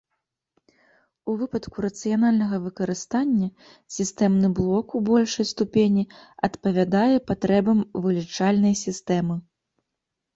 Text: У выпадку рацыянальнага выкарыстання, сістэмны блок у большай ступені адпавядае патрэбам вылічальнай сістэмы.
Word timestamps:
У 1.31 1.33
выпадку 1.41 1.81
рацыянальнага 1.85 2.57
выкарыстання, 2.63 3.49
сістэмны 3.97 4.49
блок 4.59 4.95
у 4.99 5.01
большай 5.09 5.49
ступені 5.51 6.03
адпавядае 6.47 7.15
патрэбам 7.33 7.85
вылічальнай 8.07 8.75
сістэмы. 8.85 9.35